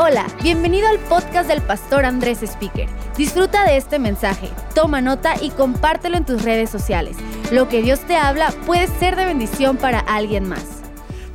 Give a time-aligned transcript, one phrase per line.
[0.00, 2.88] Hola, bienvenido al podcast del pastor Andrés Speaker.
[3.16, 7.16] Disfruta de este mensaje, toma nota y compártelo en tus redes sociales.
[7.50, 10.77] Lo que Dios te habla puede ser de bendición para alguien más.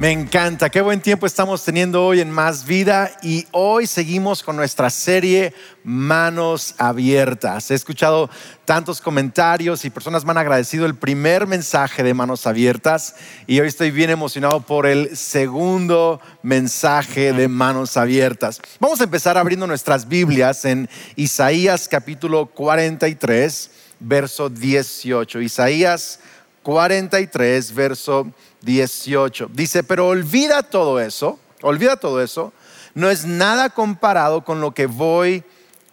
[0.03, 4.57] Me encanta, qué buen tiempo estamos teniendo hoy en Más Vida y hoy seguimos con
[4.57, 5.53] nuestra serie
[5.85, 7.71] Manos Abiertas.
[7.71, 8.29] He escuchado
[8.65, 13.15] tantos comentarios y personas me han agradecido el primer mensaje de Manos Abiertas
[13.47, 18.59] y hoy estoy bien emocionado por el segundo mensaje de Manos Abiertas.
[18.81, 25.39] Vamos a empezar abriendo nuestras Biblias en Isaías capítulo 43, verso 18.
[25.39, 26.19] Isaías
[26.61, 28.52] 43, verso 18.
[28.63, 32.53] Dice, pero olvida todo eso, olvida todo eso,
[32.93, 35.43] no es nada comparado con lo que voy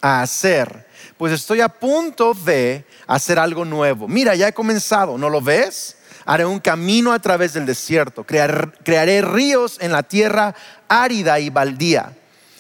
[0.01, 0.87] a hacer,
[1.19, 4.07] pues estoy a punto de hacer algo nuevo.
[4.09, 5.97] Mira, ya he comenzado, ¿no lo ves?
[6.25, 10.55] Haré un camino a través del desierto, crearé ríos en la tierra
[10.89, 12.17] árida y baldía.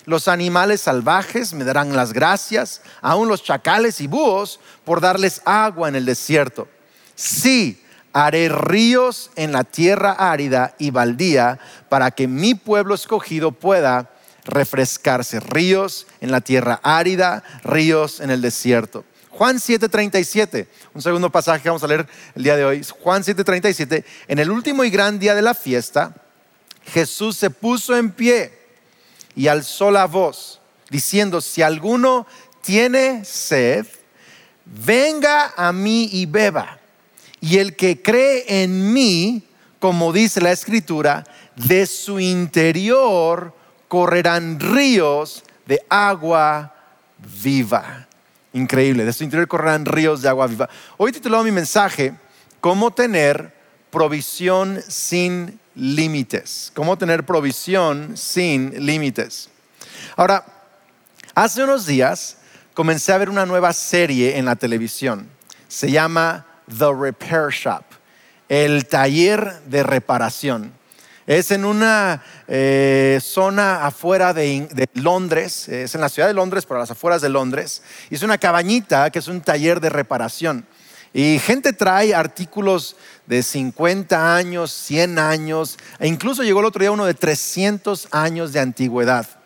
[0.06, 5.88] Los animales salvajes me darán las gracias, aún los chacales y búhos, por darles agua
[5.88, 6.66] en el desierto.
[7.14, 7.80] Sí,
[8.12, 11.58] haré ríos en la tierra árida y baldía
[11.88, 14.10] para que mi pueblo escogido pueda
[14.44, 15.40] refrescarse.
[15.40, 19.04] Ríos en la tierra árida, ríos en el desierto.
[19.30, 22.84] Juan 7:37, un segundo pasaje que vamos a leer el día de hoy.
[23.00, 26.14] Juan 7:37, en el último y gran día de la fiesta,
[26.84, 28.52] Jesús se puso en pie
[29.36, 32.26] y alzó la voz, diciendo, si alguno
[32.62, 33.86] tiene sed,
[34.64, 36.79] venga a mí y beba.
[37.40, 39.42] Y el que cree en mí,
[39.78, 41.24] como dice la escritura,
[41.56, 43.54] de su interior
[43.88, 46.74] correrán ríos de agua
[47.42, 48.06] viva.
[48.52, 50.68] Increíble, de su interior correrán ríos de agua viva.
[50.96, 52.14] Hoy titulado mi mensaje,
[52.60, 53.54] ¿cómo tener
[53.90, 56.72] provisión sin límites?
[56.74, 59.48] ¿Cómo tener provisión sin límites?
[60.16, 60.44] Ahora,
[61.34, 62.38] hace unos días
[62.74, 65.28] comencé a ver una nueva serie en la televisión.
[65.68, 66.46] Se llama
[66.78, 67.84] The Repair Shop,
[68.48, 70.72] el taller de reparación.
[71.26, 76.78] Es en una eh, zona afuera de, Londres, es en la ciudad de Londres, pero
[76.78, 77.82] a las afueras de Londres.
[78.10, 80.66] Y es una cabañita que es un taller de reparación.
[81.12, 86.90] Y gente trae artículos de 50 años, 100 años, e incluso llegó el otro día
[86.90, 89.39] uno de 300 años de antigüedad.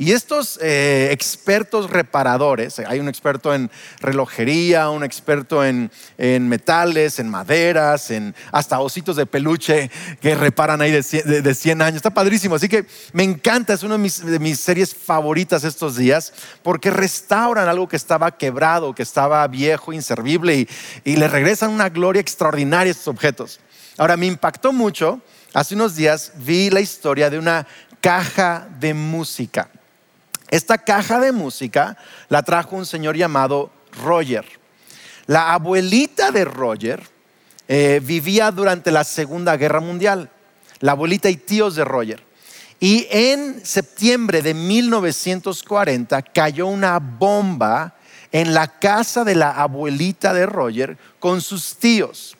[0.00, 7.28] Y estos eh, expertos reparadores, hay un experto en relojería, un experto en, metales, en
[7.28, 9.90] maderas, en hasta ositos de peluche
[10.22, 11.96] que reparan ahí de 100, años.
[11.96, 12.54] Está padrísimo.
[12.54, 16.32] Así que me encanta, es una de mis, series favoritas estos días
[16.62, 20.68] porque restauran algo que estaba quebrado, que estaba viejo, inservible y,
[21.04, 23.60] y le regresan una gloria extraordinaria a estos objetos.
[23.98, 25.20] Ahora, me impactó mucho.
[25.52, 27.66] Hace unos días vi la historia de una
[28.00, 29.68] caja de música.
[30.50, 31.96] Esta caja de música
[32.28, 33.70] la trajo un señor llamado
[34.02, 34.44] Roger.
[35.26, 37.02] La abuelita de Roger
[37.68, 40.28] eh, vivía durante la Segunda Guerra Mundial,
[40.80, 42.24] la abuelita y tíos de Roger.
[42.80, 47.94] Y en septiembre de 1940 cayó una bomba
[48.32, 52.36] en la casa de la abuelita de Roger con sus tíos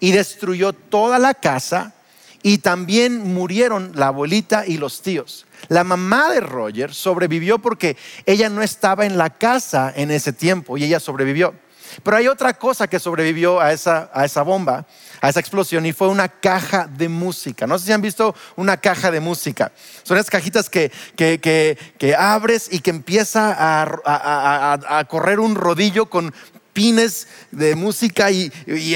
[0.00, 1.94] y destruyó toda la casa
[2.42, 5.46] y también murieron la abuelita y los tíos.
[5.68, 10.76] La mamá de Roger sobrevivió porque ella no estaba en la casa en ese tiempo
[10.76, 11.54] y ella sobrevivió.
[12.02, 14.86] Pero hay otra cosa que sobrevivió a esa, a esa bomba,
[15.20, 17.66] a esa explosión, y fue una caja de música.
[17.66, 19.72] No sé si han visto una caja de música.
[20.02, 26.32] Son esas cajitas que, que, abres y que empieza a, a, correr un rodillo con
[26.72, 28.50] pines de música y,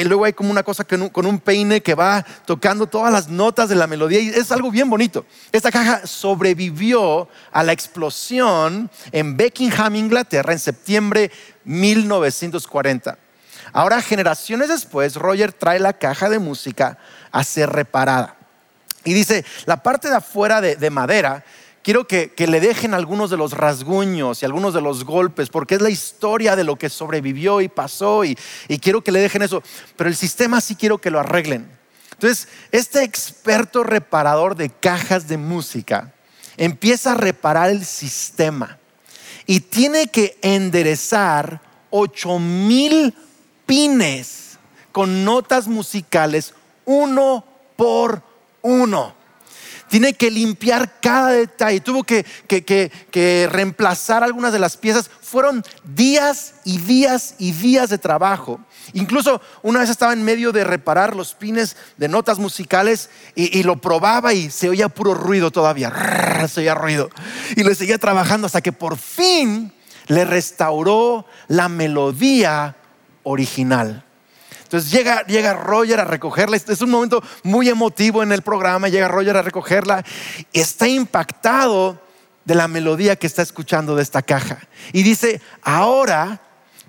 [0.04, 3.74] luego hay como una cosa con un, peine que va tocando todas las notas de
[3.74, 5.26] la melodía y es algo bien bonito.
[5.52, 11.30] Esta caja sobrevivió a la explosión en Beckingham, Inglaterra, en septiembre
[11.64, 13.18] 1940.
[13.72, 16.98] Ahora, generaciones después, Roger trae la caja de música
[17.30, 18.36] a ser reparada.
[19.04, 21.44] Y dice, la parte de afuera de madera
[21.86, 25.80] quiero que, le dejen algunos de los rasguños y algunos de los golpes, porque es
[25.80, 28.36] la historia de lo que sobrevivió y pasó, y,
[28.66, 29.62] y quiero que le dejen eso.
[29.94, 31.70] Pero el sistema sí quiero que lo arreglen.
[32.10, 36.12] Entonces, este experto reparador de cajas de música
[36.56, 38.78] empieza a reparar el sistema
[39.46, 41.60] y tiene que enderezar
[41.90, 43.14] 8 mil
[43.64, 44.58] pines
[44.90, 46.52] con notas musicales
[46.84, 47.44] uno
[47.76, 48.24] por
[48.62, 49.14] uno.
[49.88, 55.10] Tiene que limpiar cada detalle, tuvo que, que, reemplazar algunas de las piezas.
[55.20, 58.60] Fueron días y días y días de trabajo.
[58.92, 63.62] Incluso una vez estaba en medio de reparar los pines de notas musicales y, y,
[63.62, 65.92] lo probaba y se oía puro ruido todavía,
[66.48, 67.10] se oía ruido.
[67.56, 69.72] Y le seguía trabajando hasta que por fin
[70.06, 72.76] le restauró la melodía
[73.24, 74.05] original.
[74.66, 76.56] Entonces llega, llega Roger a recogerla.
[76.56, 78.88] Es un momento muy emotivo en el programa.
[78.88, 80.04] Llega Roger a recogerla.
[80.52, 82.00] Y está impactado
[82.44, 84.58] de la melodía que está escuchando de esta caja.
[84.92, 86.40] Y dice, ahora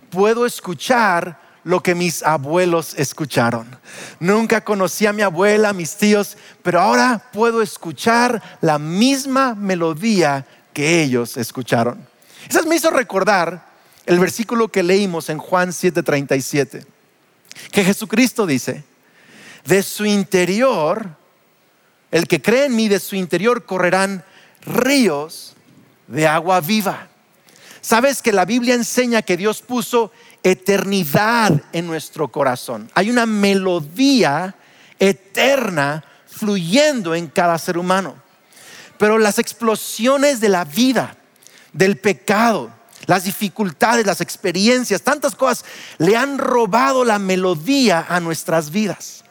[0.09, 3.67] puedo escuchar lo que mis abuelos escucharon.
[4.19, 10.47] Nunca conocí a mi abuela, a mis tíos, pero ahora puedo escuchar la misma melodía
[10.73, 12.07] que ellos escucharon.
[12.49, 13.67] Eso me hizo recordar
[14.07, 16.96] el versículo que leímos en Juan 7:37
[17.71, 18.83] que Jesucristo dice,
[19.65, 21.09] de su interior,
[22.11, 24.23] el que cree en mí, de su interior correrán
[24.61, 25.55] ríos
[26.07, 27.09] de agua viva.
[27.81, 30.11] Sabes que la Biblia enseña que Dios puso
[30.43, 32.89] eternidad en nuestro corazón.
[32.93, 34.55] Hay una melodía
[34.99, 38.15] eterna fluyendo en cada ser humano.
[38.97, 41.15] Pero las explosiones de la vida,
[41.73, 42.71] del pecado,
[43.07, 45.65] las dificultades, las experiencias, tantas cosas
[45.97, 49.23] le han robado la melodía a nuestras vidas.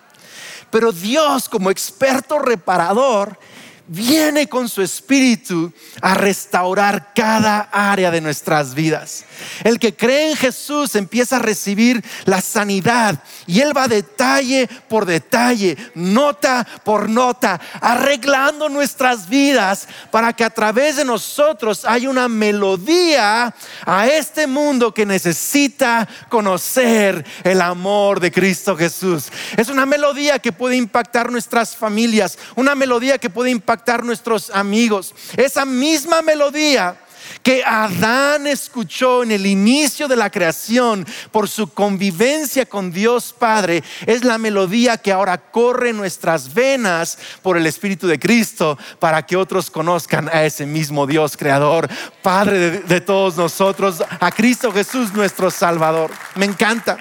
[0.71, 3.39] Pero Dios como experto reparador
[3.89, 9.25] viene con su espíritu a restaurar cada área de nuestras vidas.
[9.63, 15.07] El que cree en Jesús empieza a recibir la sanidad y Él va detalle por
[15.07, 22.29] detalle, nota por nota, arreglando nuestras vidas para que a través de nosotros haya una
[22.29, 23.55] melodía
[23.85, 29.31] a este mundo que necesita conocer el amor de Cristo Jesús.
[29.57, 35.15] Es una melodía que puede impactar nuestras familias, una melodía que puede impactar nuestros amigos.
[35.37, 36.97] Esa misma melodía
[37.43, 43.83] que Adán escuchó en el inicio de la creación por su convivencia con Dios Padre,
[44.07, 49.25] es la melodía que ahora corre en nuestras venas por el Espíritu de Cristo para
[49.25, 51.89] que otros conozcan a ese mismo Dios creador,
[52.23, 56.11] Padre de, de todos nosotros, a Cristo Jesús nuestro Salvador.
[56.35, 56.99] Me encanta.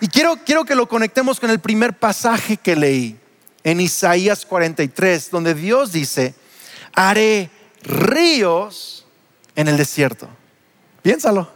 [0.00, 3.18] Y quiero, quiero que lo conectemos con el primer pasaje que leí
[3.66, 6.36] en Isaías 43, donde Dios dice,
[6.94, 7.50] haré
[7.82, 9.04] ríos
[9.56, 10.28] en el desierto.
[11.02, 11.50] Piénsalo.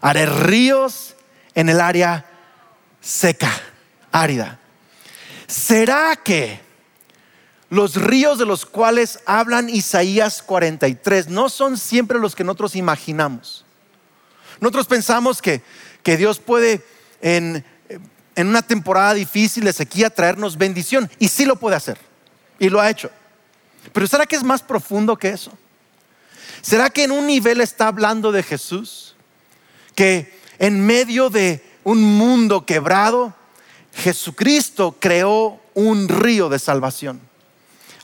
[0.00, 1.14] Haré ríos
[1.54, 2.28] en el área
[3.00, 3.52] seca,
[4.10, 4.58] árida.
[5.46, 6.60] ¿Será que
[7.70, 13.64] los ríos de los cuales hablan Isaías 43 no son siempre los que nosotros imaginamos?
[14.60, 15.62] Nosotros pensamos que,
[16.02, 16.84] que Dios puede
[17.20, 17.64] en
[18.38, 21.10] en una temporada difícil de sequía traernos bendición.
[21.18, 21.98] Y sí lo puede hacer.
[22.60, 23.10] Y lo ha hecho.
[23.92, 25.50] Pero ¿será que es más profundo que eso?
[26.62, 29.16] ¿Será que en un nivel está hablando de Jesús?
[29.96, 33.34] Que en medio de un mundo quebrado,
[33.92, 37.20] Jesucristo creó un río de salvación.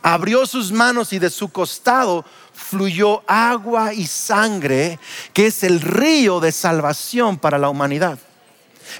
[0.02, 4.98] Abrió sus manos y de su costado fluyó agua y sangre,
[5.32, 8.19] que es el río de salvación para la humanidad.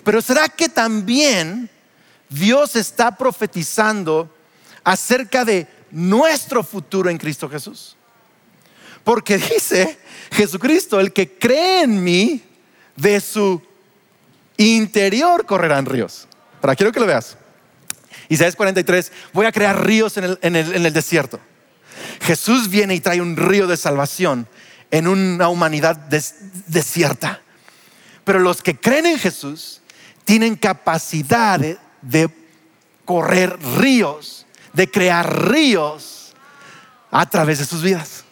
[0.03, 1.71] Pero ¿será que también
[2.29, 4.35] Dios está profetizando
[4.83, 7.97] acerca de nuestro futuro en Cristo Jesús?
[9.05, 9.99] Porque dice
[10.33, 12.43] Jesucristo, el que cree en mí,
[12.97, 13.63] de su
[14.57, 16.29] interior correrán ríos.
[16.61, 17.37] Para quiero que lo veas.
[18.29, 21.39] Isaías 43, voy a crear ríos en el, desierto.
[22.23, 24.49] Jesús viene y trae un río de salvación
[24.91, 25.97] en una humanidad
[26.67, 27.43] desierta.
[28.25, 29.83] Pero los que creen en Jesús
[30.25, 31.61] tienen capacidad
[32.03, 32.31] de,
[33.05, 36.33] correr ríos, de crear ríos
[37.11, 38.25] a través de sus vidas.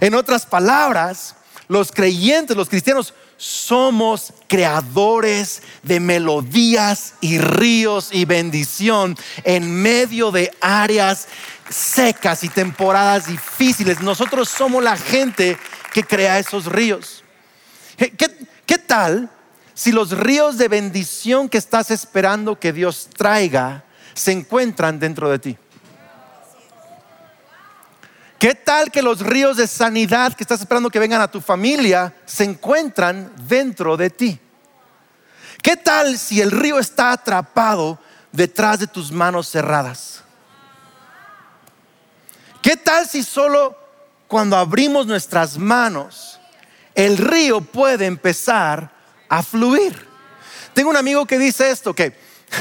[0.00, 1.34] En otras palabras,
[1.68, 10.52] los creyentes, los cristianos, somos creadores de melodías y ríos y bendición en medio de
[10.60, 11.26] áreas
[11.70, 14.00] secas y temporadas difíciles.
[14.00, 15.56] Nosotros somos la gente
[15.94, 17.24] que crea esos ríos.
[17.96, 18.30] ¿Qué,
[18.66, 19.30] ¿Qué tal
[19.80, 23.82] si los ríos de bendición que estás esperando que Dios traiga
[24.12, 25.56] se encuentran dentro de ti?
[28.38, 32.14] ¿Qué tal que los ríos de sanidad que estás esperando que vengan a tu familia
[32.26, 34.38] se encuentran dentro de ti?
[35.62, 37.98] ¿Qué tal si el río está atrapado
[38.32, 40.22] detrás de tus manos cerradas?
[42.60, 43.78] ¿Qué tal si solo
[44.28, 46.38] cuando abrimos nuestras manos
[46.94, 48.99] el río puede empezar
[49.30, 50.06] a fluir.
[50.74, 52.14] Tengo un amigo que dice esto, que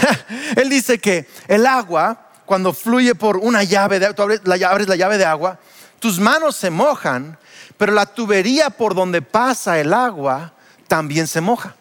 [0.55, 4.87] él dice que el agua, cuando fluye por una llave, de, tú abres la, abres
[4.87, 5.59] la llave de agua,
[5.99, 7.37] tus manos se mojan,
[7.77, 10.53] pero la tubería por donde pasa el agua
[10.87, 11.75] también se moja.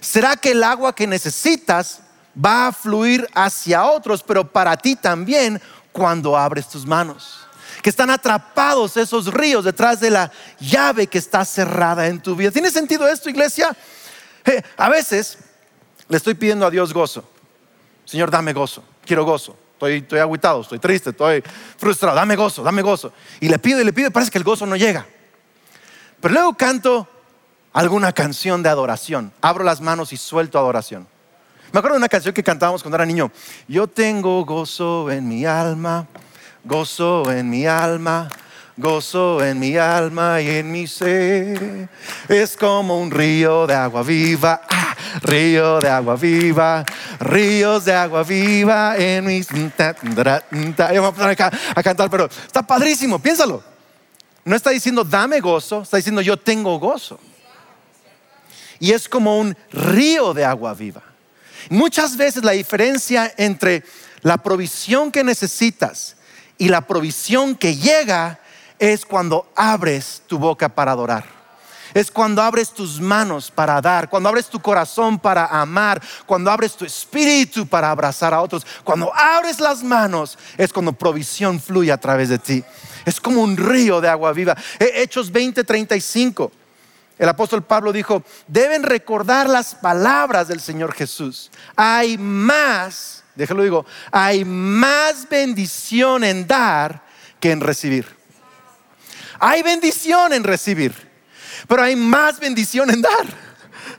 [0.00, 2.00] ¿Será que el agua que necesitas
[2.34, 7.41] va a fluir hacia otros, pero para ti también cuando abres tus manos?
[7.82, 12.50] Que están atrapados esos ríos detrás de la llave que está cerrada en tu vida.
[12.50, 13.76] ¿Tiene sentido esto, iglesia?
[14.44, 15.38] Eh, a veces
[16.08, 17.28] le estoy pidiendo a Dios gozo.
[18.04, 18.84] Señor, dame gozo.
[19.04, 19.56] Quiero gozo.
[19.72, 21.42] Estoy, estoy aguitado, estoy triste, estoy
[21.76, 22.14] frustrado.
[22.14, 23.12] Dame gozo, dame gozo.
[23.40, 25.06] Y le pido y le pido y parece que el gozo no llega.
[26.20, 27.08] Pero luego canto
[27.72, 29.32] alguna canción de adoración.
[29.40, 31.08] Abro las manos y suelto adoración.
[31.72, 33.32] Me acuerdo de una canción que cantábamos cuando era niño.
[33.66, 36.06] Yo tengo gozo en mi alma,
[36.64, 38.28] gozo en mi alma,
[38.76, 41.88] gozo en mi alma y en mi ser.
[42.28, 46.84] Es como un río de agua viva, ah, río de agua viva,
[47.20, 49.42] ríos de agua viva en mi...
[49.42, 53.62] Yo voy a a cantar, pero está padrísimo, piénsalo.
[54.44, 57.18] No está diciendo dame gozo, está diciendo yo tengo gozo.
[58.80, 61.02] Y es como un río de agua viva.
[61.70, 63.84] Muchas veces la diferencia entre
[64.22, 66.16] la provisión que necesitas
[66.58, 68.40] y la provisión que llega
[68.78, 71.24] es cuando abres tu boca para adorar.
[71.94, 76.74] Es cuando abres tus manos para dar, cuando abres tu corazón para amar, cuando abres
[76.74, 78.66] tu espíritu para abrazar a otros.
[78.82, 82.64] Cuando abres las manos es cuando provisión fluye a través de ti.
[83.04, 84.56] Es como un río de agua viva.
[84.78, 86.50] Hechos 20, 35.
[87.18, 91.50] El apóstol Pablo dijo, deben recordar las palabras del Señor Jesús.
[91.76, 97.02] Hay más, déjalo digo, hay más bendición en dar
[97.40, 98.06] que en recibir.
[99.38, 100.94] Hay bendición en recibir,
[101.66, 103.52] pero hay más bendición en dar.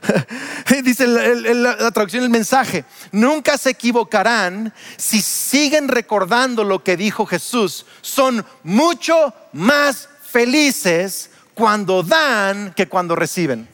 [0.82, 7.86] Dice la, traducción del mensaje, nunca se equivocarán si siguen recordando lo que dijo Jesús.
[8.00, 13.68] Son mucho más felices cuando dan que cuando reciben.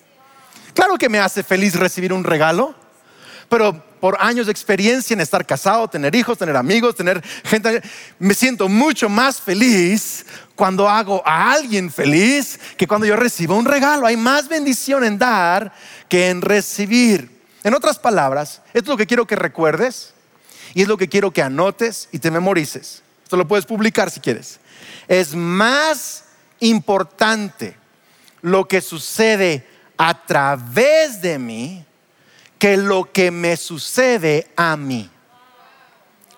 [0.75, 2.75] Claro que me hace feliz recibir un regalo,
[3.49, 7.83] pero por años de experiencia en estar casado, tener hijos, tener amigos, tener gente,
[8.19, 10.25] me siento mucho más feliz
[10.57, 14.07] cuando hago a alguien feliz que cuando yo recibo un regalo.
[14.07, 15.73] Hay más bendición en dar
[16.09, 17.41] que en recibir.
[17.63, 20.15] En otras palabras, esto es lo que quiero que recuerdes
[20.75, 23.03] y es lo que quiero que anotes y te memorices.
[23.23, 24.61] Esto lo puedes publicar si quieres.
[25.07, 26.25] Es más
[26.61, 27.77] importante
[28.41, 29.67] lo que sucede
[29.99, 31.85] a través de mí
[32.61, 35.11] que lo que me sucede a mí.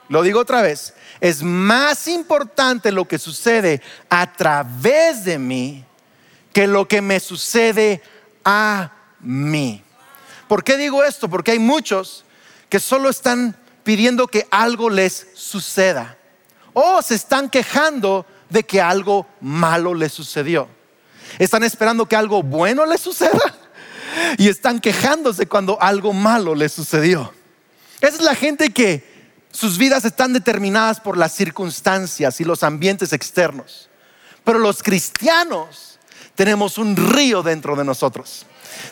[0.08, 5.84] Lo digo otra vez, es más importante lo que sucede a través de mí
[6.52, 8.00] que lo que me sucede
[8.44, 9.82] a mí.
[10.46, 11.28] ¿Por qué digo esto?
[11.28, 12.24] Porque hay muchos
[12.68, 16.16] que solo están pidiendo que algo les suceda
[16.72, 20.68] o se están quejando de que algo malo les sucedió.
[21.40, 23.56] Están esperando que algo bueno les suceda
[24.38, 27.32] y están quejándose cuando algo malo les sucedió.
[28.00, 29.10] Esa es la gente que
[29.52, 33.88] sus vidas están determinadas por las circunstancias y los ambientes externos.
[34.44, 35.98] Pero los cristianos
[36.34, 38.46] tenemos un río dentro de nosotros.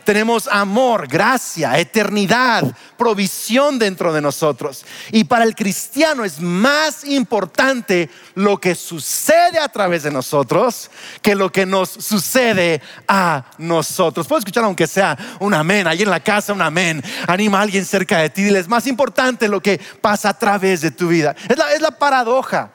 [0.04, 2.64] Tenemos amor, gracia, eternidad,
[2.96, 4.84] provisión dentro de nosotros.
[5.10, 10.90] Y para el cristiano es más importante lo que sucede a través de nosotros
[11.22, 14.26] que lo que nos sucede a nosotros.
[14.26, 17.02] Puedo escuchar aunque sea un amén, ahí en la casa un amén.
[17.26, 20.80] Anima a alguien cerca de ti, dile, es más importante lo que pasa a través
[20.80, 21.34] de tu vida.
[21.48, 22.70] Es la, es la paradoja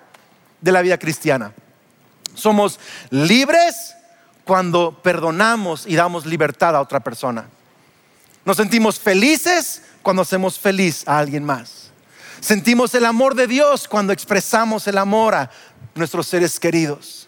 [0.62, 1.53] de la vida cristiana.
[2.33, 3.95] Somos libres
[4.45, 7.49] cuando perdonamos y damos libertad a otra persona.
[8.45, 11.89] Nos sentimos felices cuando hacemos feliz a alguien más.
[12.39, 15.49] Sentimos el amor de Dios cuando expresamos el amor a
[15.95, 17.27] nuestros seres queridos.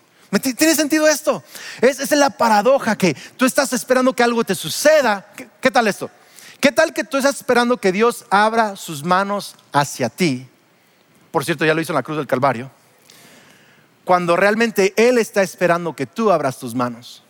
[0.58, 1.44] ¿Tiene sentido esto?
[1.82, 5.26] Es, es la paradoja que tú estás esperando que algo te suceda.
[5.36, 6.12] ¿Qué, ¿Qué tal esto?
[6.60, 10.48] ¿Qué tal que tú estás esperando que Dios abra sus manos hacia ti?
[11.32, 12.70] Por cierto, ya lo hizo en la cruz del Calvario
[14.08, 17.22] cuando realmente Él está esperando que tú abras tus manos.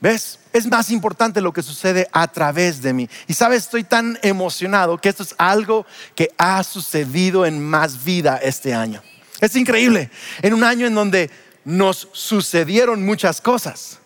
[0.00, 0.38] ¿Ves?
[0.52, 3.10] Es más importante lo que sucede a través de mí.
[3.26, 8.38] Y sabes, estoy tan emocionado que esto es algo que ha sucedido en más vida
[8.42, 9.02] este año.
[9.40, 10.10] Es increíble.
[10.40, 11.30] En un año en donde
[11.64, 13.98] nos sucedieron muchas cosas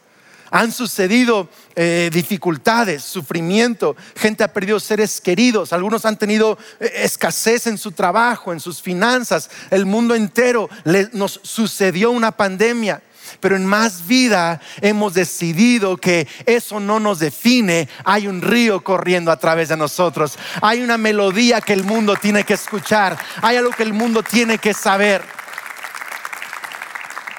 [0.54, 7.66] han sucedido eh, dificultades, sufrimiento, gente ha perdido seres queridos, algunos han tenido eh, escasez
[7.66, 10.70] en su trabajo, en sus finanzas, el mundo entero
[11.12, 13.02] nos sucedió una pandemia.
[13.40, 17.88] Pero en más vida hemos decidido que eso no nos define.
[18.04, 20.38] Hay un río corriendo a través de nosotros.
[20.60, 23.18] Hay una melodía que el mundo tiene que escuchar.
[23.42, 25.22] Hay algo que el mundo tiene que saber.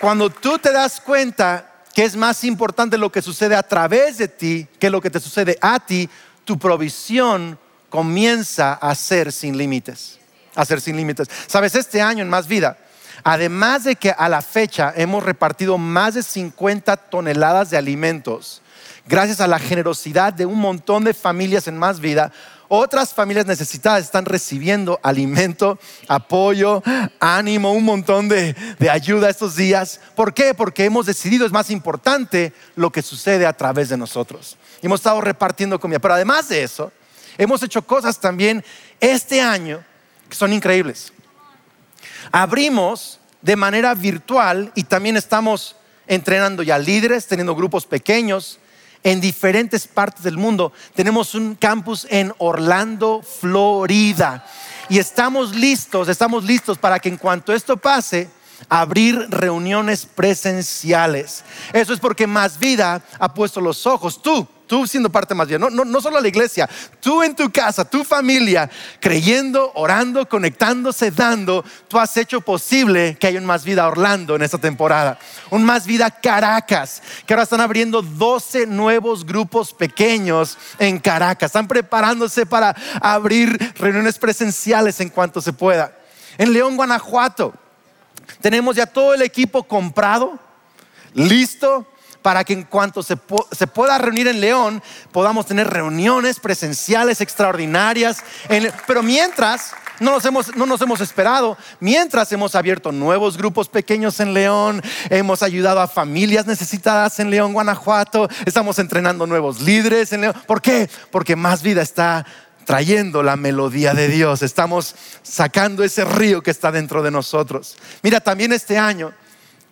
[0.01, 4.27] Cuando tú te das cuenta que es más importante lo que sucede a través de
[4.27, 6.09] ti que lo que te sucede a ti,
[6.43, 7.57] tu provisión
[7.89, 10.19] comienza a ser sin límites.
[10.55, 11.29] A ser sin límites.
[11.47, 12.77] Sabes, este año en Más Vida,
[13.23, 18.61] además de que a la fecha hemos repartido más de 50 toneladas de alimentos,
[19.07, 22.33] gracias a la generosidad de un montón de familias en Más Vida,
[22.67, 26.81] otras familias necesitadas están recibiendo alimento, apoyo,
[27.19, 28.55] ánimo, un montón de,
[28.89, 29.99] ayuda estos días.
[30.15, 30.53] ¿Por qué?
[30.53, 34.57] Porque hemos decidido, es más importante lo que sucede a través de nosotros.
[34.81, 35.99] Hemos estado repartiendo comida.
[35.99, 36.91] Pero además de eso,
[37.37, 38.63] hemos hecho cosas también
[38.99, 39.83] este año
[40.29, 41.13] que son increíbles.
[42.31, 45.75] Abrimos de manera virtual y también estamos
[46.07, 48.59] entrenando ya líderes, teniendo grupos pequeños
[49.05, 50.73] en diferentes partes del mundo.
[50.95, 54.43] Tenemos un campus en Orlando, Florida.
[54.89, 58.29] Y estamos listos, estamos listos para que en cuanto esto pase,
[58.69, 61.43] abrir reuniones presenciales.
[61.73, 65.61] Eso es porque Más Vida ha puesto los ojos, tú, tú siendo parte más bien,
[65.61, 66.69] no, no, no solo la iglesia,
[66.99, 68.69] tú en tu casa, tu familia,
[68.99, 74.41] creyendo, orando, conectándose, dando, tú has hecho posible que haya un Más Vida Orlando en
[74.41, 75.19] esta temporada,
[75.51, 81.67] un Más Vida Caracas, que ahora están abriendo 12 nuevos grupos pequeños en Caracas, están
[81.67, 85.95] preparándose para abrir reuniones presenciales en cuanto se pueda.
[86.37, 87.53] En León, Guanajuato,
[88.41, 90.37] tenemos ya todo el equipo comprado,
[91.13, 91.87] listo
[92.25, 98.17] para que en cuanto se, pueda reunir en León, podamos tener reuniones presenciales extraordinarias.
[98.87, 101.55] pero mientras, no nos, hemos, no nos hemos esperado.
[101.79, 107.53] Mientras hemos abierto nuevos grupos pequeños en León, hemos ayudado a familias necesitadas en León,
[107.53, 110.35] Guanajuato, estamos entrenando nuevos líderes en León.
[110.47, 110.89] ¿Por qué?
[111.11, 112.25] Porque más vida está
[112.65, 117.77] trayendo la melodía de Dios, estamos sacando ese río que está dentro de nosotros.
[118.01, 119.13] Mira, también este año,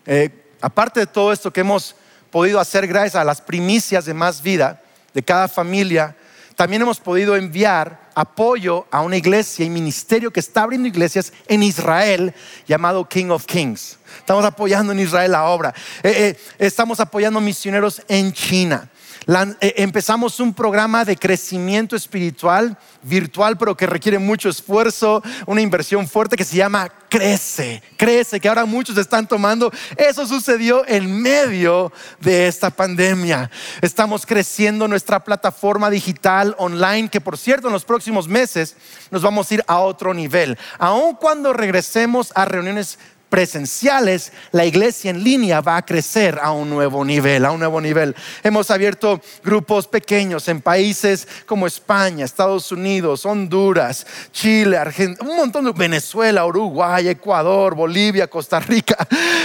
[0.05, 0.29] eh,
[0.61, 1.95] aparte de todo esto que hemos
[2.31, 4.81] podido hacer gracias a las primicias de más vida
[5.13, 6.15] de cada familia,
[6.55, 11.63] también hemos podido enviar apoyo a una iglesia y ministerio que está abriendo iglesias en
[11.63, 12.33] Israel
[12.67, 13.97] llamado King of Kings.
[14.19, 15.73] Estamos apoyando en Israel la obra.
[16.03, 18.89] Eh, eh, estamos apoyando misioneros en China.
[19.25, 26.07] Eh, empezamos un programa de crecimiento espiritual virtual, pero que requiere mucho esfuerzo, una inversión
[26.07, 29.71] fuerte que se llama Crece, Crece, que ahora muchos están tomando.
[29.97, 33.49] Eso sucedió en medio de esta pandemia.
[33.81, 38.75] Estamos creciendo nuestra plataforma digital online, que por cierto en los próximos meses
[39.11, 40.57] nos vamos a ir a otro nivel.
[40.79, 42.97] Aun cuando regresemos a reuniones
[43.33, 47.81] presenciales, la iglesia en línea va a crecer a un nuevo nivel, a un nuevo
[47.81, 48.15] nivel.
[48.43, 55.65] Hemos abierto grupos pequeños en países como España, Estados Unidos, Honduras, Chile, Argentina, un montón
[55.65, 58.95] de Venezuela, Uruguay, Ecuador, Bolivia, Costa Rica.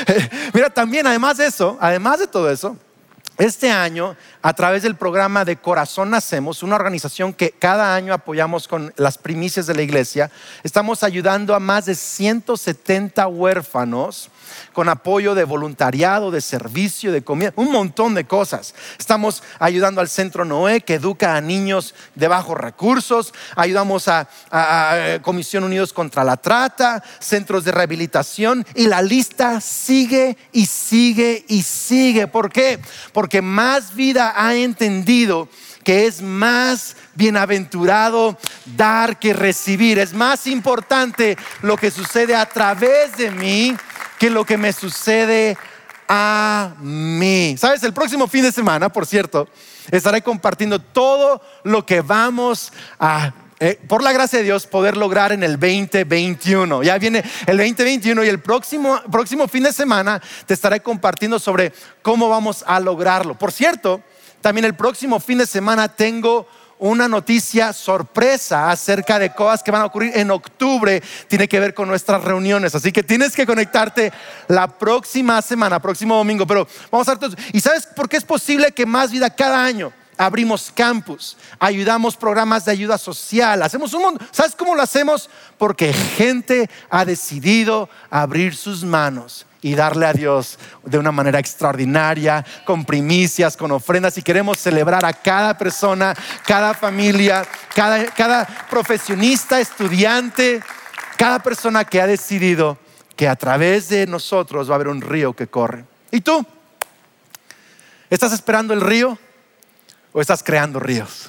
[0.53, 2.77] Mira, también además de eso, además de todo eso,
[3.39, 8.67] este año, a través del programa de Corazón Nacemos, una organización que cada año apoyamos
[8.67, 10.31] con las primicias de la iglesia,
[10.65, 14.31] estamos ayudando a más de 170 huérfanos
[14.73, 18.75] con apoyo de voluntariado, de servicio, de comida, un montón de cosas.
[18.99, 23.33] Estamos ayudando al Centro Noé, que educa a niños de bajos recursos.
[23.57, 24.29] Ayudamos a,
[25.23, 28.67] Comisión Unidos contra la Trata, centros de rehabilitación.
[28.75, 32.27] Y la lista sigue y sigue y sigue.
[32.27, 32.79] ¿Por qué?
[33.13, 35.49] Porque más vida ha entendido
[35.89, 38.37] que es más bienaventurado
[38.77, 39.99] dar que recibir.
[39.99, 43.75] Es más importante lo que sucede a través de mí
[44.19, 45.57] que lo que me sucede
[46.09, 47.57] a mí.
[47.59, 49.49] Sabes, el próximo fin de semana, por cierto,
[49.91, 55.33] estaré compartiendo todo lo que vamos a eh, por la gracia de Dios, poder lograr
[55.33, 56.85] en el 2021.
[56.85, 61.73] Ya viene el 2021 y el próximo, próximo fin de semana te estaré compartiendo sobre
[62.01, 63.37] cómo vamos a lograrlo.
[63.37, 64.01] Por cierto,
[64.41, 66.47] también el próximo fin de semana tengo
[66.79, 71.03] una noticia sorpresa acerca de cosas que van a ocurrir en octubre.
[71.27, 72.75] Tiene que ver con nuestras reuniones.
[72.75, 74.13] Así que tienes que conectarte
[74.49, 76.47] la próxima semana, próximo domingo.
[76.47, 79.93] Pero vamos a ver ¿Y sabes por qué es posible que más vida cada año?
[80.17, 84.25] Abrimos campus, ayudamos programas de ayuda social, hacemos un mundo.
[84.33, 85.31] ¿Sabes cómo lo hacemos?
[85.57, 92.45] Porque gente ha decidido abrir sus manos y darle a Dios de una manera extraordinaria,
[92.65, 94.17] con primicias, con ofrendas.
[94.19, 96.15] Y queremos celebrar a cada persona,
[96.47, 97.45] cada familia,
[97.75, 100.63] cada, cada profesionista, estudiante,
[101.17, 102.79] cada persona que ha decidido
[103.17, 105.85] que a través de nosotros va a haber un río que corre.
[106.13, 106.47] ¿Y tú?
[108.09, 109.19] ¿Estás esperando el río
[110.13, 111.29] o estás creando ríos?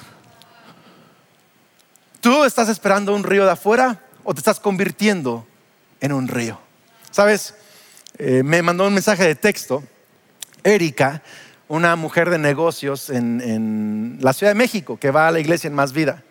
[2.20, 5.46] ¿Tú estás esperando un río de afuera o te estás convirtiendo
[6.00, 6.60] en un río?
[7.10, 7.54] ¿Sabes?
[8.22, 9.82] Eh, me mandó un mensaje de texto,
[10.62, 11.22] Erika,
[11.68, 15.74] una mujer de negocios en, la Ciudad de México que va a la iglesia en
[15.74, 16.22] Más Vida.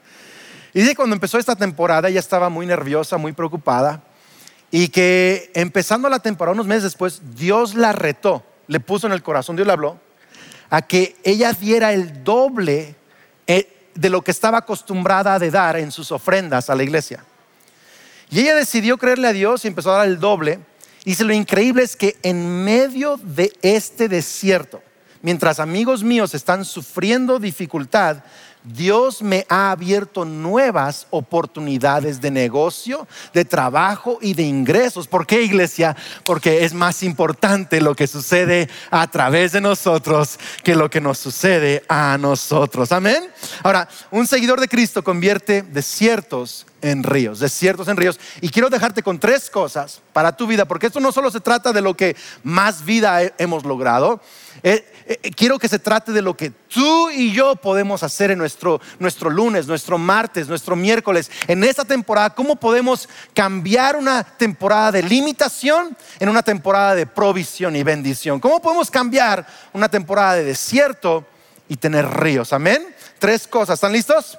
[0.72, 4.04] Y dice cuando empezó esta temporada ella estaba muy nerviosa, muy preocupada
[4.70, 9.24] y que empezando la temporada, unos meses después, Dios la retó, le puso en el
[9.24, 10.00] corazón, Dios le habló,
[10.70, 12.96] a que ella diera el doble
[13.48, 17.26] eh, de lo que estaba acostumbrada de dar en sus ofrendas a la iglesia.
[18.30, 20.69] Y ella decidió creerle a Dios y empezó a dar el doble.
[21.10, 24.84] Y lo increíble es que en medio de este desierto,
[25.24, 28.18] mientras amigos míos están sufriendo dificultad,
[28.64, 35.08] Dios me ha abierto nuevas oportunidades de negocio, de trabajo y de ingresos.
[35.08, 35.96] ¿Por qué iglesia?
[36.26, 41.18] Porque es más importante lo que sucede a través de nosotros que lo que nos
[41.18, 42.92] sucede a nosotros.
[42.92, 43.30] Amén.
[43.64, 48.20] Ahora, un seguidor de Cristo convierte desiertos en ríos, desiertos en ríos.
[48.42, 51.74] Y quiero dejarte con tres cosas para tu vida, porque esto no solo se trata
[51.74, 54.22] de lo que más vida hemos logrado,
[54.64, 58.38] eh, eh, quiero que se trate de lo que tú y yo podemos hacer en
[58.38, 64.92] nuestro, nuestro lunes, nuestro martes, nuestro miércoles, en esta temporada, cómo podemos cambiar una temporada
[64.92, 68.40] de limitación en una temporada de provisión y bendición.
[68.40, 71.26] ¿Cómo podemos cambiar una temporada de desierto
[71.68, 72.54] y tener ríos?
[72.54, 72.96] Amén.
[73.18, 74.38] Tres cosas, ¿están listos?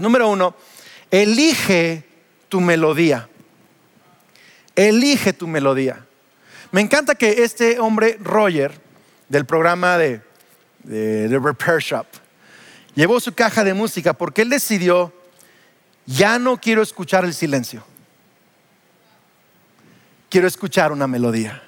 [0.00, 0.54] Número uno,
[1.10, 2.04] elige
[2.48, 3.28] tu melodía.
[4.74, 6.04] Elige tu melodía.
[6.70, 8.85] Me encanta que este hombre, Roger,
[9.28, 10.20] del programa de,
[10.82, 12.06] de, Repair Shop.
[12.94, 15.12] Llevó su caja de música porque él decidió,
[16.06, 17.84] ya no quiero escuchar el silencio.
[20.30, 21.62] Quiero escuchar una melodía.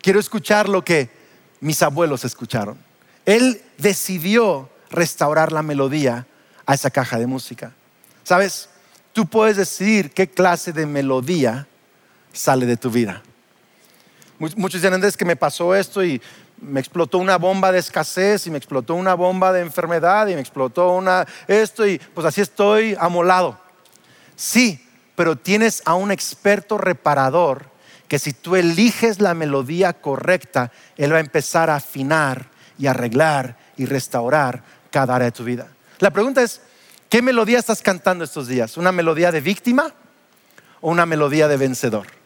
[0.00, 1.10] Quiero escuchar lo que
[1.60, 2.78] mis abuelos escucharon.
[3.24, 6.26] Él decidió restaurar la melodía
[6.66, 7.72] a esa caja de música.
[8.24, 8.68] ¿Sabes?
[9.12, 11.66] Tú puedes decidir qué clase de melodía
[12.32, 13.22] sale de tu vida.
[14.56, 16.20] Muchos dicen, Andrés, que me pasó esto y
[16.60, 20.40] me explotó una bomba de escasez y me explotó una bomba de enfermedad y me
[20.40, 23.60] explotó una esto y pues así estoy amolado.
[24.34, 27.66] Sí, pero tienes a un experto reparador
[28.08, 33.56] que si tú eliges la melodía correcta, él va a empezar a afinar y arreglar
[33.76, 35.68] y restaurar cada área de tu vida.
[36.00, 36.62] La pregunta es,
[37.08, 38.76] ¿qué melodía estás cantando estos días?
[38.76, 39.94] ¿Una melodía de víctima
[40.80, 42.21] o una melodía de vencedor?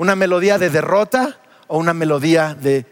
[0.00, 1.36] ¿Una melodía de derrota
[1.66, 2.86] o una melodía de,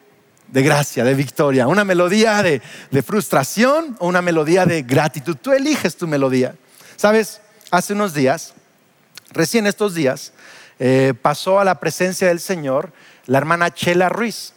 [0.53, 1.67] gracia, de victoria?
[1.67, 2.61] ¿Una melodía de,
[3.03, 5.35] frustración o una melodía de gratitud?
[5.41, 6.55] Tú eliges tu melodía.
[6.97, 7.41] Sabes,
[7.71, 8.53] hace unos días,
[9.31, 10.35] recién estos días,
[10.79, 12.93] eh, pasó a la presencia del Señor
[13.25, 14.53] la hermana Chela Ruiz.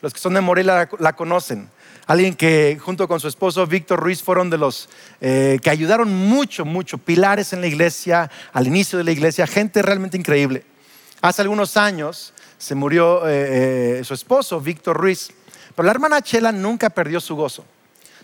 [0.00, 1.70] Los que son de Morelia la, conocen.
[2.08, 4.88] Alguien que junto con su esposo Víctor Ruiz fueron de los
[5.20, 9.82] eh, que ayudaron mucho, mucho, pilares en la iglesia, al inicio de la iglesia, gente
[9.82, 10.64] realmente increíble.
[11.22, 15.30] Hace algunos años se murió eh, eh, su esposo, Víctor Ruiz,
[15.76, 17.64] pero la hermana Chela nunca perdió su gozo.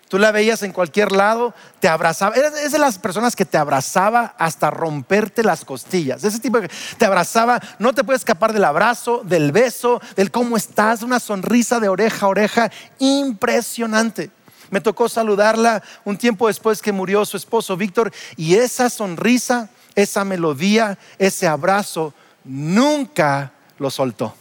[0.09, 2.35] Tú la veías en cualquier lado, te abrazaba.
[2.35, 6.25] Es de las personas que te abrazaba hasta romperte las costillas.
[6.25, 10.57] Ese tipo que te abrazaba, no te puedes escapar del abrazo, del beso, del cómo
[10.57, 14.31] estás, una sonrisa de oreja a oreja impresionante.
[14.71, 20.25] Me tocó saludarla un tiempo después que murió su esposo Víctor y esa sonrisa, esa
[20.25, 22.13] melodía, ese abrazo
[22.49, 24.35] nunca lo soltó.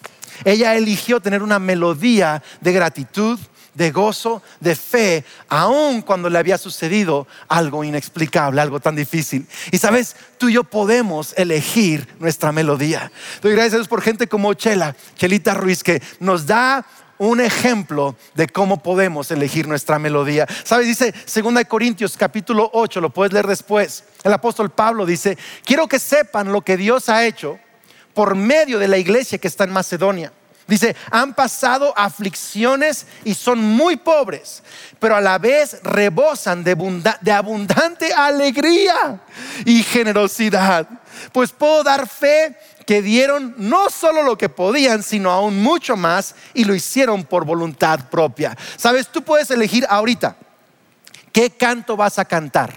[0.43, 3.39] Ella eligió tener una melodía de gratitud,
[3.73, 9.45] de gozo, de fe, aun cuando le había sucedido algo inexplicable, algo tan difícil.
[9.71, 13.11] Y sabes, tú y yo podemos elegir nuestra melodía.
[13.41, 16.85] Doy gracias a Dios por gente como Chela, Chelita Ruiz, que nos da
[17.19, 20.47] un ejemplo de cómo podemos elegir nuestra melodía.
[20.63, 20.87] ¿Sabes?
[20.87, 24.03] Dice 2 Corintios capítulo 8, lo puedes leer después.
[24.23, 27.59] El apóstol Pablo dice, quiero que sepan lo que Dios ha hecho
[28.17, 30.33] por medio de la iglesia que está en Macedonia.
[30.65, 34.63] Dice, han pasado aflicciones y son muy pobres,
[34.97, 36.71] pero a la vez rebosan de,
[37.31, 39.21] abundante alegría
[39.65, 40.89] y generosidad.
[41.31, 46.33] Pues puedo dar fe que dieron no solo lo que podían, sino aún mucho más
[46.55, 48.57] y lo hicieron por voluntad propia.
[48.77, 50.35] Sabes, tú puedes elegir ahorita
[51.31, 52.73] qué canto vas a cantar,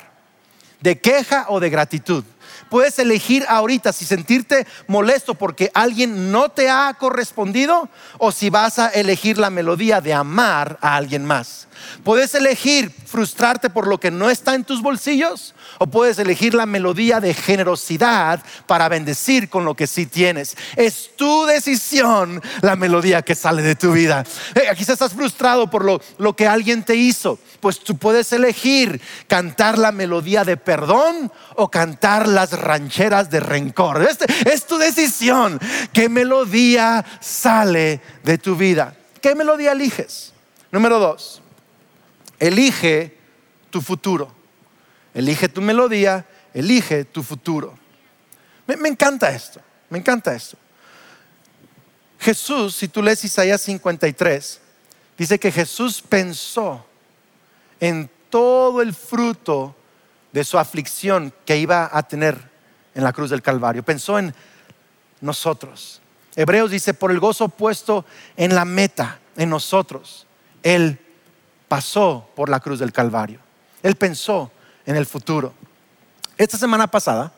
[0.81, 2.25] de queja o de gratitud.
[2.71, 8.79] Puedes elegir ahorita si sentirte molesto porque alguien no te ha correspondido o si vas
[8.79, 11.67] a elegir la melodía de amar a alguien más.
[12.05, 16.67] Puedes elegir frustrarte por lo que no está en tus bolsillos o puedes elegir la
[16.67, 20.57] melodía de generosidad para bendecir con lo que sí tienes.
[20.77, 24.25] Es tu decisión la melodía que sale de tu vida.
[24.55, 27.39] Eh, quizás estás frustrado por lo, lo que alguien te hizo.
[27.61, 34.03] Pues tú puedes elegir cantar la melodía de perdón o cantar las rancheras de rencor.
[34.03, 35.61] Este, es tu decisión.
[35.93, 38.95] ¿Qué melodía sale de tu vida?
[39.21, 40.33] ¿Qué melodía eliges?
[40.73, 41.43] Número dos,
[42.41, 43.17] elige
[43.71, 44.35] tu futuro.
[45.15, 47.79] Elige tu melodía, elige tu futuro.
[48.67, 50.57] Me, encanta esto, me encanta esto.
[52.19, 54.61] Jesús, si tú lees Isaías 53,
[55.19, 56.87] dice que Jesús pensó
[57.81, 59.75] en todo el fruto
[60.33, 62.39] de su aflicción que iba a tener
[62.95, 63.83] en la cruz del Calvario.
[63.83, 64.33] Pensó en
[65.21, 66.01] nosotros.
[66.37, 68.05] Hebreos dice, por el gozo puesto
[68.37, 70.27] en la meta, en nosotros,
[70.63, 70.99] Él
[71.71, 73.39] pasó por la cruz del Calvario.
[73.81, 74.51] Él pensó
[74.85, 75.55] en el futuro.
[76.37, 77.31] Esta semana pasada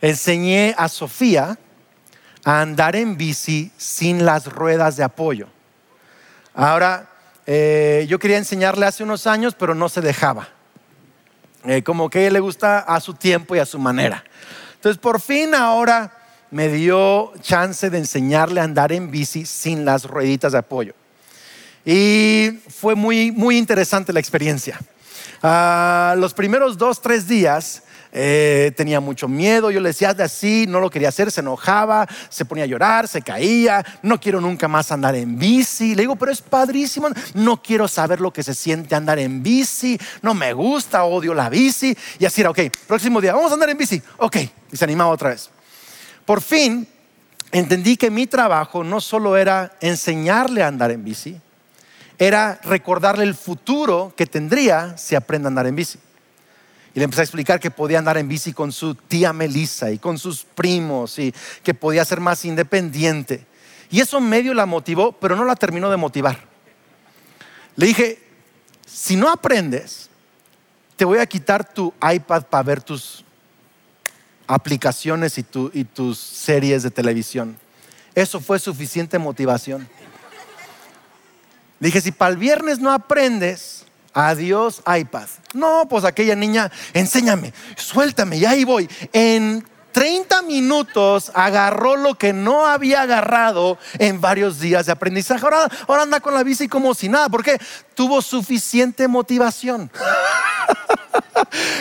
[0.00, 1.58] enseñé a Sofía
[2.44, 5.48] a andar en bici sin las ruedas de apoyo.
[6.54, 7.10] Ahora,
[7.44, 10.48] eh, yo quería enseñarle hace unos años, pero no se dejaba.
[11.66, 14.24] Eh, como que a ella le gusta a su tiempo y a su manera.
[14.76, 16.10] Entonces, por fin ahora
[16.50, 20.94] me dio chance de enseñarle a andar en bici sin las rueditas de apoyo.
[21.86, 24.80] Y fue muy, muy interesante la experiencia.
[25.40, 30.64] Ah, los primeros dos, tres días eh, tenía mucho miedo, yo le decía de así,
[30.66, 34.66] no lo quería hacer, se enojaba, se ponía a llorar, se caía, no quiero nunca
[34.66, 35.94] más andar en bici.
[35.94, 39.96] Le digo, pero es padrísimo, no quiero saber lo que se siente andar en bici,
[40.22, 41.96] no me gusta, odio la bici.
[42.18, 44.36] Y así era, ok, próximo día, vamos a andar en bici, ok,
[44.72, 45.50] y se animaba otra vez.
[46.24, 46.88] Por fin
[47.52, 51.40] entendí que mi trabajo no solo era enseñarle a andar en bici,
[52.18, 55.98] era recordarle el futuro que tendría si aprende a andar en bici.
[56.94, 59.98] Y le empecé a explicar que podía andar en bici con su tía Melissa y
[59.98, 63.44] con sus primos y que podía ser más independiente.
[63.90, 66.44] Y eso medio la motivó, pero no la terminó de motivar.
[67.76, 68.18] Le dije,
[68.86, 70.08] si no aprendes,
[70.96, 73.22] te voy a quitar tu iPad para ver tus
[74.46, 77.58] aplicaciones y, y tus series de televisión.
[78.14, 79.86] Eso fue suficiente motivación.
[81.78, 83.84] Dije, si para el viernes no aprendes,
[84.14, 85.28] adiós iPad.
[85.52, 88.88] No, pues aquella niña, enséñame, suéltame, y ahí voy.
[89.12, 89.64] En
[89.96, 95.42] 30 minutos agarró lo que no había agarrado en varios días de aprendizaje.
[95.42, 97.58] Ahora, ahora anda con la bici como si nada, porque
[97.94, 99.90] tuvo suficiente motivación.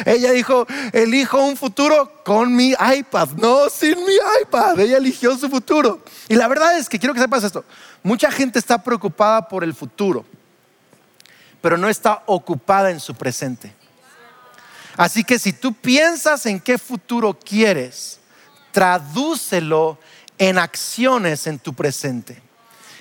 [0.06, 4.80] Ella dijo, elijo un futuro con mi iPad, no sin mi iPad.
[4.80, 6.04] Ella eligió su futuro.
[6.28, 7.66] Y la verdad es que quiero que sepas esto.
[8.04, 10.24] Mucha gente está preocupada por el futuro,
[11.60, 13.74] pero no está ocupada en su presente.
[14.96, 18.20] Así que si tú piensas en qué futuro quieres,
[18.72, 19.98] tradúcelo
[20.38, 22.34] en acciones en tu presente.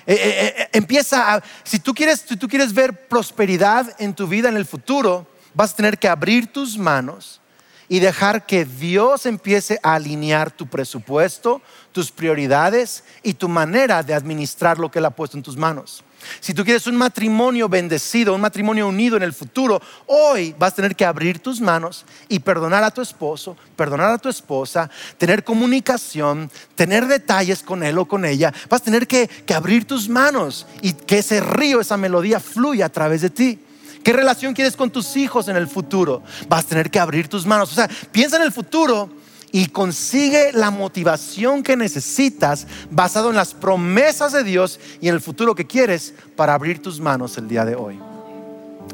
[0.07, 4.27] Eh, eh, eh, empieza a, si tú quieres, si tú quieres ver prosperidad en tu
[4.27, 7.41] vida en el futuro, vas a tener que abrir tus manos
[7.87, 14.13] y dejar que Dios empiece a alinear tu presupuesto, tus prioridades y tu manera de
[14.13, 16.03] administrar lo que Él ha puesto en tus manos.
[16.39, 20.77] Si tú quieres un matrimonio bendecido, un matrimonio unido en el futuro, hoy vas a
[20.77, 24.89] tener que abrir tus manos y perdonar a tu esposo, perdonar a tu esposa,
[25.19, 28.51] tener comunicación, tener detalles con él o con ella.
[28.69, 32.87] Vas a tener que, que abrir tus manos y que ese río, esa melodía fluya
[32.87, 33.59] a través de ti.
[34.05, 36.21] ¿Qué relación quieres con tus hijos en el futuro?
[36.47, 37.71] Vas a tener que abrir tus manos.
[37.71, 39.09] O sea, piensa en el futuro
[39.51, 45.21] y consigue la motivación que necesitas basado en las promesas de Dios y en el
[45.21, 47.99] futuro que quieres para abrir tus manos el día de hoy.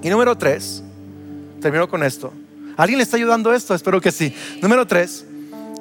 [0.02, 0.82] Y número tres,
[1.60, 2.32] termino con esto.
[2.78, 3.76] ¿Alguien le está ayudando esto?
[3.76, 4.34] Espero que sí.
[4.62, 5.26] Número tres,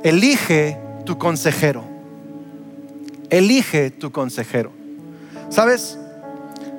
[0.02, 1.84] elige tu consejero.
[3.30, 4.72] Elige tu consejero.
[5.50, 5.96] ¿Sabes?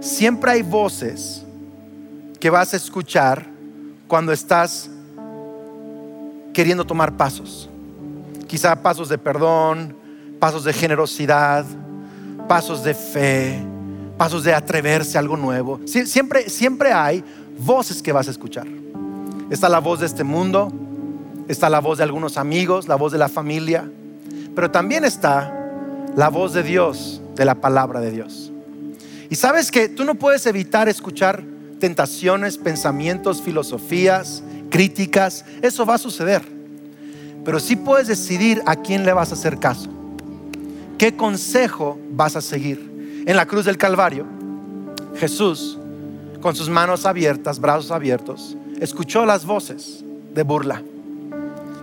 [0.02, 1.41] Siempre hay voces
[2.42, 3.48] que vas a escuchar
[4.08, 4.90] cuando estás
[6.54, 7.70] queriendo tomar pasos.
[8.48, 9.96] Quizá pasos de perdón,
[10.40, 11.64] pasos de generosidad,
[12.48, 13.60] pasos de fe,
[14.18, 15.80] pasos de atreverse a algo nuevo.
[15.86, 17.24] siempre, siempre hay
[17.60, 18.68] voces que vas a escuchar.
[19.52, 20.70] Está la voz de este mundo,
[21.48, 23.88] está la voz de algunos amigos, la voz de la familia,
[24.56, 25.54] pero también está
[26.16, 28.52] la voz de Dios, de la palabra de Dios.
[29.30, 31.44] Y sabes que tú no puedes evitar escuchar
[31.82, 35.44] tentaciones, pensamientos, filosofías, críticas.
[35.62, 36.42] Eso va a suceder.
[37.44, 39.90] pero sí puedes decidir a quién le vas a hacer caso.
[41.00, 43.24] ¿Qué consejo vas a seguir?
[43.26, 44.28] En la cruz del Calvario,
[45.16, 45.80] Jesús,
[46.40, 50.84] con sus manos abiertas, brazos abiertos, escuchó las voces de burla.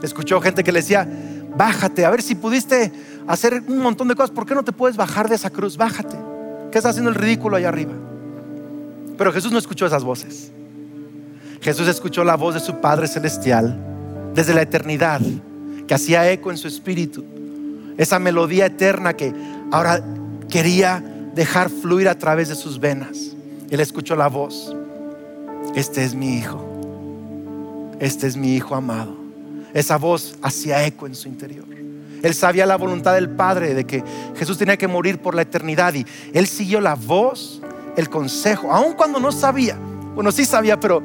[0.01, 1.09] Escuchó gente que le decía,
[1.57, 2.93] bájate, a ver si pudiste
[3.27, 5.77] hacer un montón de cosas, ¿por qué no te puedes bajar de esa cruz?
[5.77, 6.17] Bájate.
[6.71, 7.95] ¿Qué estás haciendo el ridículo allá arriba?
[9.19, 10.53] Pero Jesús no escuchó esas voces.
[11.61, 13.77] Jesús escuchó la voz de su Padre Celestial
[14.33, 15.21] desde la eternidad,
[15.87, 17.25] que hacía eco en su espíritu.
[17.99, 19.35] Esa melodía eterna que
[19.73, 20.01] ahora
[20.49, 21.03] quería
[21.35, 23.35] dejar fluir a través de sus venas.
[23.69, 24.75] Él escuchó la voz.
[25.75, 26.65] Este es mi hijo.
[27.99, 29.17] Este es mi hijo amado.
[29.75, 31.67] Esa voz hacía eco en su interior.
[32.23, 34.03] Él sabía la voluntad del Padre de que
[34.37, 37.61] Jesús tenía que morir por la eternidad y él siguió la voz,
[37.99, 39.77] el consejo, aun cuando no sabía.
[40.15, 41.03] Bueno, sí sabía, pero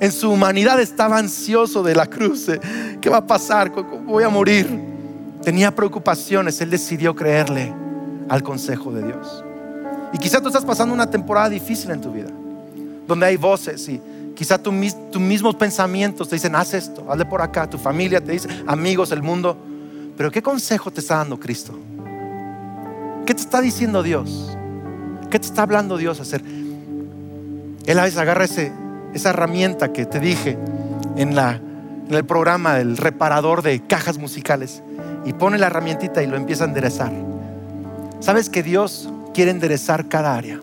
[0.00, 2.50] en su humanidad estaba ansioso de la cruz.
[3.00, 3.70] ¿Qué va a pasar?
[3.70, 4.66] Voy a morir.
[5.44, 6.60] Tenía preocupaciones.
[6.60, 7.72] Él decidió creerle
[8.28, 9.44] al consejo de Dios.
[10.12, 12.30] Y quizá tú estás pasando una temporada difícil en tu vida,
[13.06, 14.00] donde hay voces y
[14.34, 18.48] quizá tus mismos pensamientos te dicen, haz esto, hazle por acá, tu familia te dice,
[18.66, 19.56] amigos, el mundo.
[20.16, 21.78] Pero ¿qué consejo te está dando Cristo?
[23.24, 24.56] ¿Qué te está diciendo Dios?
[25.32, 26.42] ¿Qué te está hablando Dios a hacer?
[27.86, 30.58] Él a veces agarra esa herramienta que te dije
[31.16, 34.82] en, la, en el programa del reparador de cajas musicales
[35.24, 37.12] y pone la herramientita y lo empieza a enderezar.
[38.20, 40.60] ¿Sabes que Dios quiere enderezar cada área?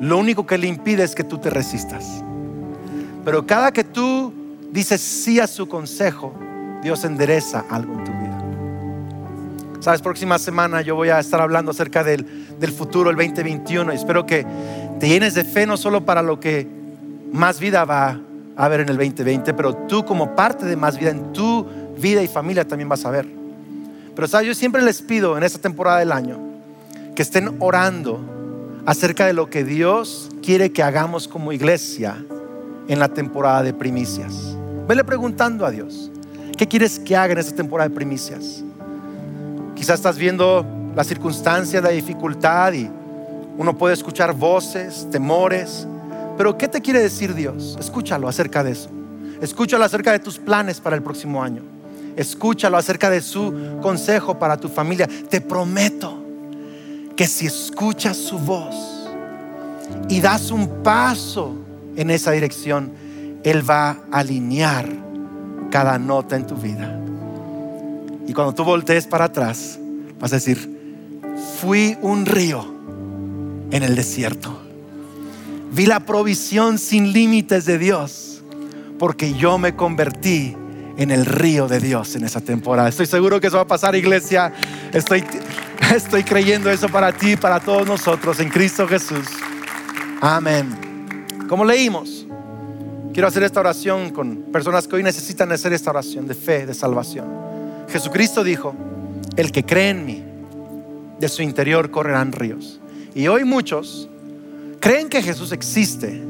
[0.00, 2.22] Lo único que le impide es que tú te resistas.
[3.24, 4.32] Pero cada que tú
[4.70, 6.32] dices sí a su consejo,
[6.80, 8.23] Dios endereza algo en tu vida.
[9.84, 12.24] Sabes, próxima semana yo voy a estar hablando acerca del,
[12.74, 13.92] futuro, el 2021.
[13.92, 14.46] Y espero que
[14.98, 16.66] te llenes de fe no solo para lo que
[17.30, 18.18] más vida va
[18.56, 21.66] a haber en el 2020, pero tú como parte de más vida en tu
[21.98, 23.28] vida y familia también vas a ver.
[24.16, 26.38] Pero sabes, yo siempre les pido en esta temporada del año
[27.14, 28.24] que estén orando
[28.86, 32.24] acerca de lo que Dios quiere que hagamos como iglesia
[32.88, 34.56] en la temporada de primicias.
[34.88, 36.10] Vele preguntando a Dios,
[36.56, 38.64] ¿qué quieres que haga en esta temporada de primicias?
[39.84, 40.64] Quizás estás viendo
[40.96, 42.88] la circunstancia, la dificultad y
[43.58, 45.86] uno puede escuchar voces, temores.
[46.38, 47.76] Pero ¿qué te quiere decir Dios?
[47.78, 48.88] Escúchalo acerca de eso.
[49.42, 51.60] Escúchalo acerca de tus planes para el próximo año.
[52.16, 55.06] Escúchalo acerca de su consejo para tu familia.
[55.28, 56.18] Te prometo
[57.14, 58.74] que si escuchas su voz
[60.08, 61.56] y das un paso
[61.94, 62.90] en esa dirección,
[63.42, 64.88] Él va a alinear
[65.70, 67.03] cada nota en tu vida.
[68.26, 69.78] Y cuando tú voltees para atrás,
[70.18, 70.70] vas a decir,
[71.60, 72.64] fui un río
[73.70, 74.60] en el desierto.
[75.72, 78.42] Vi la provisión sin límites de Dios,
[78.98, 80.56] porque yo me convertí
[80.96, 82.88] en el río de Dios en esa temporada.
[82.88, 84.52] Estoy seguro que eso va a pasar, iglesia.
[84.92, 85.24] Estoy,
[85.94, 89.26] estoy creyendo eso para ti y para todos nosotros en Cristo Jesús.
[90.20, 91.26] Amén.
[91.48, 92.26] Como leímos,
[93.12, 96.74] quiero hacer esta oración con personas que hoy necesitan hacer esta oración de fe, de
[96.74, 97.53] salvación.
[97.94, 98.74] Jesucristo dijo,
[99.36, 100.24] el que cree en mí,
[101.20, 102.80] de su interior correrán ríos.
[103.14, 104.08] Y hoy muchos
[104.80, 106.20] creen que Jesús existe,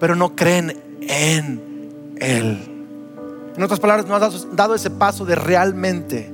[0.00, 1.60] pero no creen en
[2.18, 2.58] Él.
[3.54, 6.32] En otras palabras, no has dado ese paso de realmente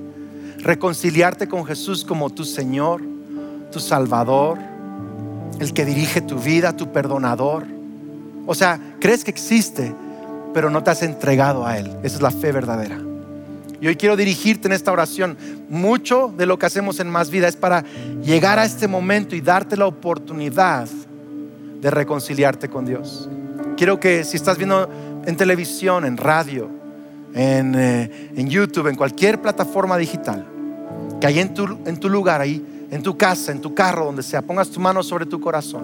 [0.59, 3.03] reconciliarte con Jesús como tu Señor,
[3.73, 4.61] tu Salvador,
[5.59, 7.67] el que dirige tu vida, tu perdonador.
[8.47, 9.93] O sea, crees que existe,
[10.55, 11.91] pero no te has entregado a Él.
[12.05, 13.01] Esa es la fe verdadera.
[13.83, 15.37] Y hoy quiero dirigirte en esta oración.
[15.69, 17.85] Mucho de lo que hacemos en Más Vida es para
[18.23, 20.89] llegar a este momento y darte la oportunidad
[21.81, 23.29] de reconciliarte con Dios.
[23.77, 24.89] Quiero que si estás viendo
[25.27, 26.71] en televisión, en radio,
[27.35, 30.47] en, eh, YouTube, en cualquier plataforma digital,
[31.21, 34.23] que ahí en tu, en tu lugar, ahí en tu casa, en tu carro, donde
[34.23, 35.83] sea, pongas tu mano sobre tu corazón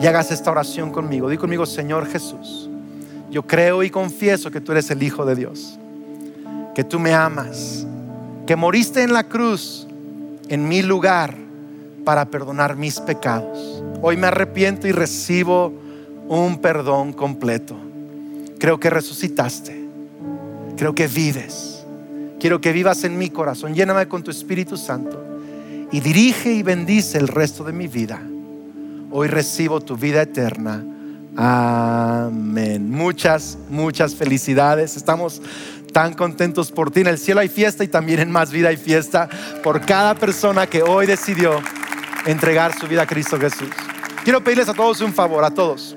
[0.00, 1.28] y hagas esta oración conmigo.
[1.28, 2.70] Di conmigo, Señor Jesús,
[3.30, 5.79] yo creo y confieso que tú eres el Hijo de Dios
[6.80, 7.86] que tú me amas,
[8.46, 9.86] que moriste en la cruz
[10.48, 11.36] en mi lugar
[12.06, 13.84] para perdonar mis pecados.
[14.00, 15.74] Hoy me arrepiento y recibo
[16.26, 17.76] un perdón completo.
[18.58, 19.78] Creo que resucitaste.
[20.78, 21.84] Creo que vives.
[22.38, 23.74] Quiero que vivas en mi corazón.
[23.74, 25.22] Lléname con tu Espíritu Santo
[25.92, 28.22] y dirige y bendice el resto de mi vida.
[29.10, 30.82] Hoy recibo tu vida eterna.
[31.36, 32.90] Amén.
[32.90, 34.96] Muchas, muchas felicidades.
[34.96, 35.42] Estamos
[35.92, 37.00] tan contentos por ti.
[37.00, 39.28] En el cielo hay fiesta y también en más vida hay fiesta
[39.62, 41.60] por cada persona que hoy decidió
[42.26, 43.68] entregar su vida a Cristo Jesús.
[44.24, 45.96] Quiero pedirles a todos un favor, a todos,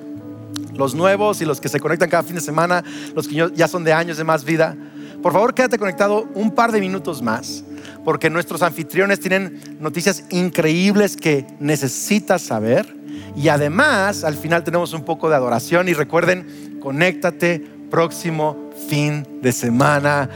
[0.76, 2.84] los nuevos y los que se conectan cada fin de semana,
[3.16, 4.76] los que ya son de años de más vida.
[5.22, 7.64] Por favor, quédate conectado un par de minutos más,
[8.04, 12.96] porque nuestros anfitriones tienen noticias increíbles que necesitas saber.
[13.36, 19.52] Y además, al final tenemos un poco de adoración y recuerden, conéctate próximo fin de
[19.52, 20.30] semana.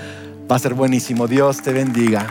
[0.50, 1.28] Va a ser buenísimo.
[1.28, 2.28] Dios te bendiga.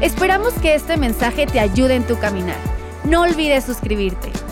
[0.00, 2.58] Esperamos que este mensaje te ayude en tu caminar.
[3.04, 4.43] No olvides suscribirte.